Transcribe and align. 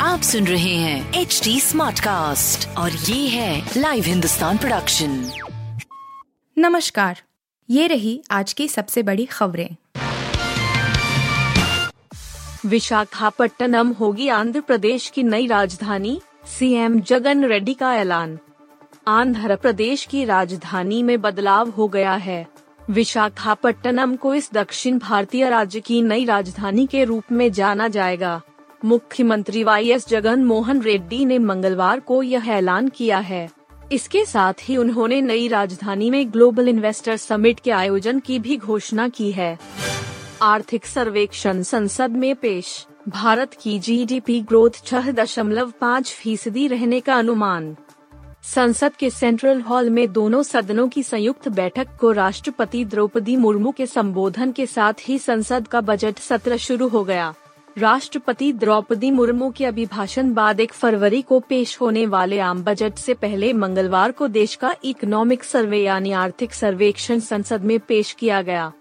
आप 0.00 0.20
सुन 0.22 0.46
रहे 0.46 0.76
हैं 0.76 1.12
एच 1.12 1.40
डी 1.44 1.60
स्मार्ट 1.60 2.00
कास्ट 2.00 2.68
और 2.68 2.90
ये 2.90 3.28
है 3.28 3.70
लाइव 3.76 4.04
हिंदुस्तान 4.04 4.58
प्रोडक्शन 4.58 5.30
नमस्कार 6.58 7.22
ये 7.70 7.86
रही 7.86 8.24
आज 8.30 8.52
की 8.52 8.68
सबसे 8.68 9.02
बड़ी 9.02 9.24
खबरें। 9.24 9.76
विशाखापट्टनम 12.66 13.88
होगी 13.88 14.28
आंध्र 14.28 14.60
प्रदेश 14.60 15.08
की 15.08 15.22
नई 15.22 15.46
राजधानी 15.46 16.20
सीएम 16.58 17.00
जगन 17.00 17.44
रेड्डी 17.44 17.74
का 17.74 17.94
ऐलान। 17.94 18.38
आंध्र 19.08 19.56
प्रदेश 19.56 20.04
की 20.04 20.24
राजधानी 20.24 21.02
में 21.02 21.20
बदलाव 21.20 21.70
हो 21.70 21.88
गया 21.88 22.14
है। 22.14 22.53
विशाखापट्टनम 22.90 24.16
को 24.16 24.34
इस 24.34 24.50
दक्षिण 24.54 24.98
भारतीय 24.98 25.50
राज्य 25.50 25.80
की 25.80 26.02
नई 26.02 26.24
राजधानी 26.24 26.86
के 26.86 27.04
रूप 27.04 27.24
में 27.32 27.52
जाना 27.52 27.88
जाएगा। 27.88 28.40
मुख्यमंत्री 28.84 29.64
वाई 29.64 29.90
एस 29.90 30.08
जगन 30.08 30.44
मोहन 30.44 30.82
रेड्डी 30.82 31.24
ने 31.24 31.38
मंगलवार 31.38 32.00
को 32.00 32.22
यह 32.22 32.48
ऐलान 32.48 32.88
किया 32.88 33.18
है। 33.18 33.50
इसके 33.92 34.24
साथ 34.24 34.54
ही 34.62 34.76
उन्होंने 34.76 35.20
नई 35.20 35.48
राजधानी 35.48 36.10
में 36.10 36.32
ग्लोबल 36.32 36.68
इन्वेस्टर 36.68 37.16
समिट 37.16 37.60
के 37.60 37.70
आयोजन 37.70 38.18
की 38.18 38.38
भी 38.38 38.56
घोषणा 38.56 39.08
की 39.08 39.32
है। 39.32 39.58
आर्थिक 40.42 40.86
सर्वेक्षण 40.86 41.62
संसद 41.62 42.10
में 42.10 42.36
पेश। 42.36 42.86
भारत 43.08 43.54
की 43.62 43.78
जीडीपी 43.78 44.40
ग्रोथ 44.40 44.70
छह 44.84 45.10
दशमलव 45.12 45.72
पाँच 45.80 46.12
फ़ीसदी 46.12 46.66
रहने 46.66 47.00
का 47.00 47.14
अनुमान। 47.14 47.76
संसद 48.44 48.92
के 48.92 49.08
सेंट्रल 49.10 49.60
हॉल 49.60 49.88
में 49.90 50.12
दोनों 50.12 50.42
सदनों 50.42 50.88
की 50.88 51.02
संयुक्त 51.02 51.48
बैठक 51.48 51.88
को 52.00 52.10
राष्ट्रपति 52.12 52.84
द्रौपदी 52.84 53.36
मुर्मू 53.36 53.70
के 53.70 53.86
संबोधन 53.86 54.52
के 54.52 54.66
साथ 54.66 54.94
ही 55.00 55.18
संसद 55.18 55.68
का 55.68 55.80
बजट 55.80 56.18
सत्र 56.18 56.56
शुरू 56.56 56.88
हो 56.88 57.02
गया। 57.04 57.32
राष्ट्रपति 57.78 58.52
द्रौपदी 58.52 59.10
मुर्मू 59.10 59.50
के 59.50 59.64
अभिभाषण 59.64 60.32
बाद 60.34 60.60
एक 60.60 60.72
फरवरी 60.72 61.22
को 61.22 61.40
पेश 61.40 61.80
होने 61.80 62.06
वाले 62.06 62.38
आम 62.38 62.62
बजट 62.64 62.98
से 62.98 63.14
पहले 63.14 63.52
मंगलवार 63.52 64.12
को 64.12 64.28
देश 64.28 64.54
का 64.54 64.74
इकोनॉमिक 64.84 65.44
सर्वे 65.44 65.82
यानी 65.82 66.12
आर्थिक 66.12 66.54
सर्वेक्षण 66.54 67.20
संसद 67.20 67.64
में 67.64 67.78
पेश 67.80 68.12
किया 68.12 68.42
गया। 68.42 68.72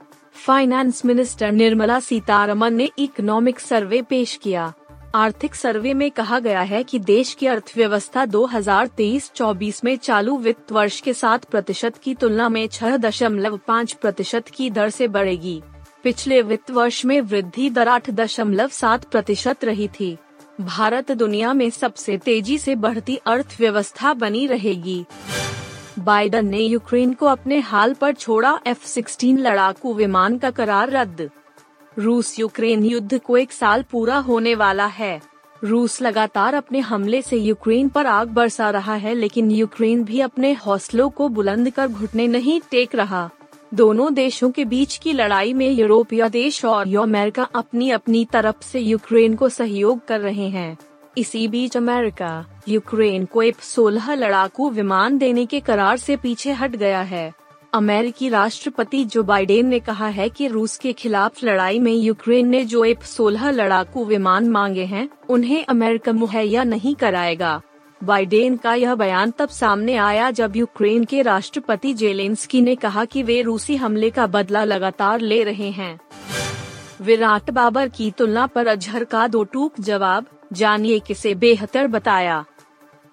फाइनेंस 0.45 1.05
मिनिस्टर 1.05 1.51
निर्मला 1.51 1.99
सीतारमन 1.99 2.73
ने 2.73 2.89
इकोनॉमिक 2.97 3.59
सर्वे 3.59 4.01
पेश 4.01 4.39
किया। 4.43 4.73
आर्थिक 5.15 5.55
सर्वे 5.55 5.93
में 5.93 6.09
कहा 6.11 6.39
गया 6.39 6.61
है 6.61 6.83
कि 6.83 6.99
देश 6.99 7.33
की 7.33 7.47
अर्थव्यवस्था 7.47 8.25
2023-24 8.25 9.83
में 9.83 9.95
चालू 9.97 10.37
वित्त 10.37 10.71
वर्ष 10.71 10.99
के 11.01 11.13
सात 11.13 11.43
प्रतिशत 11.45 11.97
की 11.97 12.13
तुलना 12.15 12.47
में 12.49 12.67
छह 12.67 12.95
दशमलव 12.97 13.59
पाँच 13.67 13.93
प्रतिशत 13.93 14.47
की 14.47 14.69
दर 14.69 14.89
से 14.89 15.07
बढ़ेगी। 15.07 15.61
पिछले 16.03 16.41
वित्त 16.41 16.71
वर्ष 16.71 17.03
में 17.05 17.21
वृद्धि 17.21 17.69
दर 17.69 17.87
आठ 17.87 18.09
दशमलव 18.09 18.67
सात 18.67 19.05
प्रतिशत 19.05 19.65
रही 19.65 19.87
थी। 19.87 20.17
भारत 20.61 21.11
दुनिया 21.11 21.53
में 21.53 21.69
सबसे 21.69 22.17
तेज़ी 22.17 22.57
से 22.57 22.75
बढ़ती 22.75 23.15
अर्थव्यवस्था 23.15 24.13
बनी 24.13 24.45
रहेगी। 24.47 25.05
बाइडन 25.99 26.47
ने 26.47 26.59
यूक्रेन 26.59 27.13
को 27.13 27.25
अपने 27.25 27.59
हाल 27.59 27.93
पर 27.93 28.13
छोड़ा 28.13 28.59
एफ़ 28.67 28.85
सिक्सटीन 28.87 29.39
लड़ाकू 29.39 29.93
विमान 29.93 30.37
का 30.37 30.51
करार 30.51 30.89
रद्द। 30.89 31.29
रूस 31.99 32.39
यूक्रेन 32.39 32.83
युद्ध 32.85 33.19
को 33.19 33.37
एक 33.37 33.51
साल 33.51 33.83
पूरा 33.91 34.17
होने 34.17 34.55
वाला 34.55 34.85
है। 34.85 35.21
रूस 35.63 36.01
लगातार 36.01 36.53
अपने 36.53 36.79
हमले 36.79 37.21
से 37.21 37.37
यूक्रेन 37.37 37.89
पर 37.89 38.05
आग 38.05 38.27
बरसा 38.27 38.69
रहा 38.69 38.95
है, 38.95 39.13
लेकिन 39.13 39.51
यूक्रेन 39.51 40.03
भी 40.03 40.19
अपने 40.19 40.53
हौसलों 40.53 41.09
को 41.09 41.27
बुलंद 41.29 41.69
कर 41.69 41.87
घुटने 41.87 42.27
नहीं 42.27 42.59
टेक 42.71 42.95
रहा। 42.95 43.29
दोनों 43.73 44.13
देशों 44.13 44.51
के 44.51 44.65
बीच 44.65 44.97
की 44.97 45.13
लड़ाई 45.13 45.53
में 45.53 45.69
यूरोपीय 45.71 46.29
देश 46.29 46.65
और 46.65 46.95
अमेरिका 46.95 47.43
अपनी 47.55 47.89
अपनी 47.89 48.25
तरफ़ 48.25 48.63
से 48.63 48.79
यूक्रेन 48.79 49.35
को 49.35 49.49
सहयोग 49.49 50.05
कर 50.07 50.19
रहे 50.19 50.49
हैं। 50.49 50.77
इसी 51.17 51.47
बीच 51.47 51.77
अमेरिका, 51.77 52.45
यूक्रेन 52.67 53.25
को 53.25 53.41
एफ़ 53.41 53.61
सोलह 53.61 54.13
लड़ाकू 54.15 54.69
विमान 54.69 55.17
देने 55.17 55.45
के 55.45 55.59
करार 55.59 55.97
से 55.97 56.17
पीछे 56.17 56.51
हट 56.51 56.75
गया 56.75 57.01
है। 57.01 57.33
अमेरिकी 57.73 58.29
राष्ट्रपति 58.29 59.03
जो 59.05 59.23
बाइडेन 59.23 59.67
ने 59.67 59.79
कहा 59.79 60.07
है 60.07 60.29
कि 60.29 60.47
रूस 60.47 60.77
के 60.77 60.91
खिलाफ 60.93 61.43
लड़ाई 61.43 61.79
में 61.79 61.93
यूक्रेन 61.93 62.47
ने 62.47 62.63
जो 62.65 62.83
एफ़ 62.85 63.05
सोलह 63.05 63.49
लड़ाकू 63.51 64.05
विमान 64.05 64.49
मांगे 64.49 64.83
हैं, 64.85 65.09
उन्हें 65.29 65.65
अमेरिका 65.65 66.11
मुहैया 66.11 66.63
नहीं 66.63 66.95
कराएगा। 66.95 67.61
बाइडेन 68.03 68.57
का 68.57 68.73
यह 68.73 68.95
बयान 68.95 69.31
तब 69.31 69.49
सामने 69.49 69.95
आया 69.95 70.31
जब 70.31 70.55
यूक्रेन 70.55 71.03
के 71.03 71.21
राष्ट्रपति 71.21 71.93
जेलेंस्की 71.93 72.61
ने 72.61 72.75
कहा 72.75 73.05
कि 73.05 73.23
वे 73.23 73.41
रूसी 73.41 73.75
हमले 73.75 74.09
का 74.09 74.27
बदला 74.27 74.63
लगातार 74.63 75.19
ले 75.19 75.43
रहे 75.43 75.69
हैं। 75.71 75.99
विराट 77.01 77.51
बाबर 77.51 77.87
की 77.87 78.11
तुलना 78.11 78.47
पर 78.47 78.67
अजहर 78.67 79.03
का 79.03 79.27
दो 79.27 79.43
टूक 79.43 79.79
जवाब, 79.79 80.25
जानिए 80.53 80.99
किसे 80.99 81.35
बेहतर 81.35 81.87
बताया। 81.87 82.45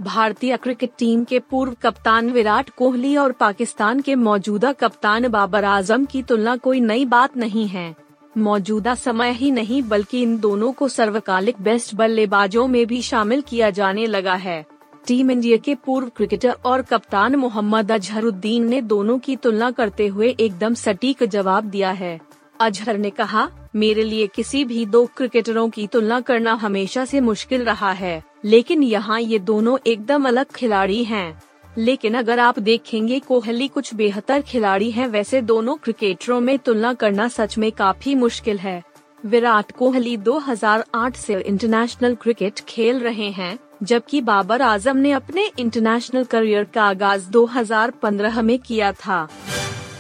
भारतीय 0.00 0.56
क्रिकेट 0.56 0.90
टीम 0.98 1.24
के 1.24 1.38
पूर्व 1.38 1.74
कप्तान 1.82 2.30
विराट 2.30 2.70
कोहली 2.70 3.16
और 3.16 3.32
पाकिस्तान 3.32 4.00
के 4.00 4.14
मौजूदा 4.14 4.72
कप्तान 4.72 5.28
बाबर 5.28 5.64
आज़म 5.64 6.04
की 6.04 6.22
तुलना 6.22 6.56
कोई 6.56 6.80
नई 6.80 7.04
बात 7.04 7.36
नहीं 7.36 7.66
है। 7.68 7.94
मौजूदा 8.38 8.94
समय 8.94 9.32
ही 9.32 9.50
नहीं, 9.50 9.82
बल्कि 9.82 10.22
इन 10.22 10.38
दोनों 10.38 10.72
को 10.72 10.88
सर्वकालिक 10.88 11.60
बेस्ट 11.60 11.94
बल्लेबाजों 11.94 12.66
में 12.66 12.86
भी 12.86 13.02
शामिल 13.02 13.40
किया 13.40 13.70
जाने 13.70 14.06
लगा 14.06 14.34
है। 14.34 14.64
टीम 15.06 15.30
इंडिया 15.30 15.56
के 15.56 15.74
पूर्व 15.74 16.08
क्रिकेटर 16.08 16.56
और 16.64 16.82
कप्तान 16.82 17.36
मोहम्मद 17.36 17.92
अजहरुद्दीन 17.92 18.68
ने 18.68 18.82
दोनों 18.82 19.18
की 19.18 19.36
तुलना 19.36 19.70
करते 19.70 20.06
हुए 20.06 20.36
एकदम 20.40 20.74
सटीक 20.74 21.24
जवाब 21.24 21.64
दिया 21.64 21.90
है। 21.90 22.20
अजहर 22.60 22.98
ने 22.98 23.10
कहा, 23.10 23.48
मेरे 23.76 24.02
लिए 24.02 24.26
किसी 24.26 24.64
भी 24.64 24.84
दो 24.86 25.04
क्रिकेटरों 25.16 25.68
की 25.70 25.86
तुलना 25.86 26.20
करना 26.20 26.52
हमेशा 26.54 27.04
से 27.04 27.20
मुश्किल 27.20 27.64
रहा 27.64 27.92
है, 27.92 28.22
लेकिन 28.44 28.82
यहाँ 28.82 29.20
ये 29.20 29.38
दोनों 29.38 29.78
एकदम 29.86 30.28
अलग 30.28 30.46
खिलाड़ी 30.46 31.02
हैं। 31.04 31.42
लेकिन 31.78 32.14
अगर 32.14 32.38
आप 32.38 32.58
देखेंगे 32.58 33.18
कोहली 33.18 33.68
कुछ 33.68 33.94
बेहतर 33.94 34.40
खिलाड़ी 34.40 34.90
हैं, 34.90 35.06
वैसे 35.08 35.40
दोनों 35.42 35.76
क्रिकेटरों 35.76 36.40
में 36.40 36.58
तुलना 36.58 36.92
करना 36.94 37.28
सच 37.28 37.58
में 37.58 37.70
काफ़ी 37.72 38.14
मुश्किल 38.14 38.58
है 38.58 38.82
विराट 39.24 39.72
कोहली 39.72 40.16
2008 40.16 41.16
से 41.16 41.40
इंटरनेशनल 41.40 42.14
क्रिकेट 42.14 42.60
खेल 42.68 42.98
रहे 42.98 43.30
हैं, 43.30 43.58
जबकि 43.82 44.20
बाबर 44.20 44.62
आज़म 44.62 44.96
ने 44.96 45.12
अपने 45.12 45.50
इंटरनेशनल 45.58 46.24
करियर 46.24 46.64
का 46.64 46.84
आगाज़ 46.84 47.30
2015 47.30 48.42
में 48.42 48.58
किया 48.58 48.92
था 48.92 49.28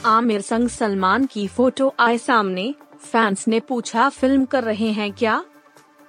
आमिर 0.06 0.40
संग 0.40 0.68
सलमान 0.68 1.24
की 1.26 1.46
फ़ोटो 1.46 1.92
आए 2.00 2.18
सामने। 2.18 2.74
फैंस 3.02 3.46
ने 3.48 3.58
पूछा, 3.60 4.08
फ़िल्म 4.08 4.44
कर 4.44 4.64
रहे 4.64 4.90
हैं 4.90 5.10
क्या? 5.12 5.42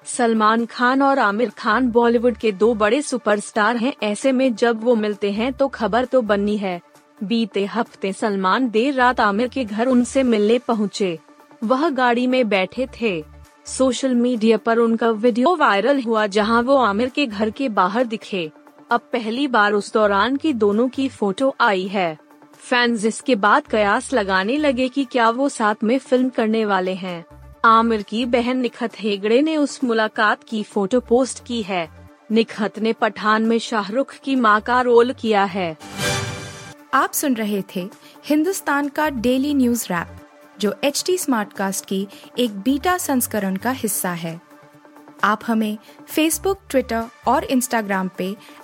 सलमान 0.06 0.66
खान 0.66 1.02
और 1.02 1.19
आमिर 1.19 1.50
खान 1.50 1.90
बॉलीवुड 1.91 2.38
के 2.38 2.51
दो 2.51 2.74
बड़े 2.74 3.01
सुपरस्टार 3.01 3.78
हैं। 3.78 3.94
ऐसे 4.03 4.31
में 4.31 4.56
जब 4.56 4.84
वो 4.84 4.96
मिलते 4.96 5.31
हैं 5.31 5.51
तो 5.53 5.68
खबर 5.68 6.06
तो 6.06 6.22
बननी 6.22 6.57
है। 6.57 6.80
बीते 7.24 7.66
हफ़्ते 7.66 8.13
सलमान 8.13 8.69
देर 8.69 8.94
रात 8.94 9.19
आमिर 9.19 9.47
के 9.47 9.66
घर 9.66 9.88
उनसे 9.88 10.24
मिलने 10.24 10.59
पहुँचे। 10.59 11.18
वह 11.63 11.90
गाड़ी 11.90 12.28
में 12.28 12.50
बैठे 12.50 12.88
थे। 13.01 13.24
सोशल 13.66 14.16
मीडिया 14.16 14.57
पर 14.57 14.78
उनका 14.78 15.09
वीडियो 15.09 15.56
वायरल 15.56 16.01
हुआ 16.01 16.25
जहाँ 16.28 16.62
वो 16.62 16.78
आमिर 16.78 17.09
के 17.09 17.25
घर 17.25 17.50
के 17.50 17.69
बाहर 17.69 18.06
दिखे। 18.06 18.51
अब 18.91 19.01
पहली 19.13 19.47
बार 19.47 19.74
उस 19.74 19.94
दौरान 19.94 20.35
की 20.35 20.53
दोनों 20.53 20.90
की 20.90 21.09
फ़ोटो 21.09 21.56
आई 21.62 21.88
है। 21.88 22.18
फैंस 22.62 23.06
इसके 23.06 23.36
बाद 23.36 23.68
कयास 23.68 24.12
लगाने 24.14 24.58
लगे 24.58 24.88
कि 24.90 25.04
क्या 25.06 25.30
वो 25.30 25.48
साथ 25.50 25.84
में 25.84 25.98
फ़िल्म 26.00 26.30
करने 26.30 26.64
वाले 26.66 26.94
हैं। 26.94 27.26
आमिर 27.66 28.02
की 28.02 28.26
बहन 28.26 28.58
निखत 28.58 29.00
हेगड़े 29.00 29.42
ने 29.42 29.56
उस 29.58 29.84
मुलाकात 29.84 30.44
की 30.44 30.62
फ़ोटो 30.64 31.00
पोस्ट 31.00 31.44
की 31.46 31.62
है। 31.62 31.88
निखत 32.32 32.80
ने 32.80 32.94
पठान 32.94 33.44
में 33.44 33.58
शाहरुख 33.60 34.14
की 34.14 34.36
माँ 34.36 34.60
का 34.62 34.80
रोल 34.82 35.14
किया 35.14 35.44
है। 35.44 35.76
आप 36.94 37.14
सुन 37.14 37.36
रहे 37.36 37.64
थे 37.76 37.90
हिंदुस्तान 38.26 38.90
का 38.90 39.10
डेली 39.10 39.54
न्यूज़ 39.54 39.86
रैप 39.86 40.18
जो 40.60 40.74
एच 40.84 41.04
टी 41.06 41.18
स्मार्ट 41.18 41.54
कास्ट 41.54 41.86
की 41.86 42.07
एक 42.40 42.60
बीटा 42.60 42.98
संस्करण 42.98 43.56
का 43.56 43.72
हिस्सा 43.72 44.12
है। 44.14 44.40
आप 45.24 45.42
हमें 45.48 45.78
फेसबुक 46.07 46.62
ट्विटर 46.69 47.06
और 47.28 47.44
इंस्टाग्राम 47.44 48.10
पे 48.18 48.36